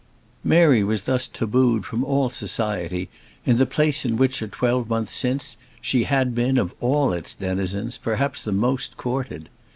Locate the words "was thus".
0.83-1.27